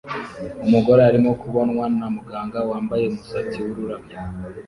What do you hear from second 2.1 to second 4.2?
muganga wambaye umusatsi wururabyo